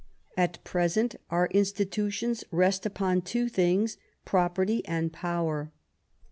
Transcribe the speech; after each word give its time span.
At 0.35 0.63
present 0.63 1.13
our 1.29 1.45
institutions 1.51 2.43
rest 2.49 2.87
upon 2.87 3.21
two 3.21 3.47
things: 3.47 3.97
property 4.25 4.83
and 4.87 5.13
power. 5.13 5.71